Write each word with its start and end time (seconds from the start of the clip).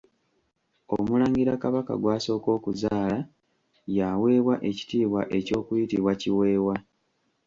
Omulangira 0.95 1.53
kabaka 1.63 1.93
gw'asooka 2.01 2.49
okuzaala, 2.57 3.17
ye 3.95 4.01
aweebwa 4.13 4.55
ekitiibwa 4.69 5.21
eky'okuyitibwa 5.37 6.11
Kiweewa. 6.21 6.75